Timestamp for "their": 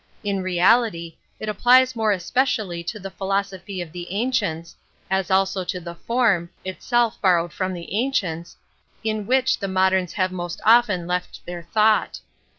11.45-11.61